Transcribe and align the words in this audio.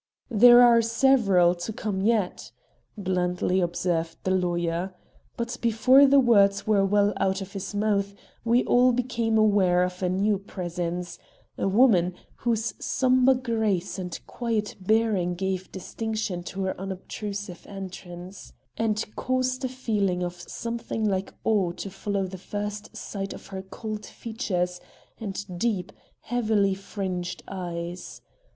"There 0.31 0.63
are 0.63 0.81
several 0.81 1.53
to 1.53 1.71
come 1.71 2.01
yet," 2.01 2.51
blandly 2.97 3.59
observed 3.61 4.17
the 4.23 4.31
lawyer. 4.31 4.95
But 5.37 5.55
before 5.61 6.07
the 6.07 6.19
words 6.19 6.65
were 6.65 6.83
well 6.83 7.13
out 7.17 7.39
of 7.39 7.53
his 7.53 7.75
mouth, 7.75 8.15
we 8.43 8.63
all 8.63 8.93
became 8.93 9.37
aware 9.37 9.83
of 9.83 10.01
a 10.01 10.09
new 10.09 10.39
presence 10.39 11.19
a 11.55 11.67
woman, 11.67 12.15
whose 12.37 12.73
somber 12.79 13.35
grace 13.35 13.99
and 13.99 14.19
quiet 14.25 14.75
bearing 14.81 15.35
gave 15.35 15.71
distinction 15.71 16.41
to 16.45 16.63
her 16.63 16.81
unobtrusive 16.81 17.67
entrance, 17.69 18.53
and 18.77 19.05
caused 19.15 19.63
a 19.63 19.69
feeling 19.69 20.23
of 20.23 20.33
something 20.33 21.07
like 21.07 21.31
awe 21.43 21.73
to 21.73 21.91
follow 21.91 22.25
the 22.25 22.39
first 22.39 22.97
sight 22.97 23.33
of 23.33 23.45
her 23.53 23.61
cold 23.61 24.07
features 24.07 24.81
and 25.19 25.45
deep, 25.59 25.91
heavily 26.21 26.73
fringed 26.73 27.43
eyes. 27.47 28.23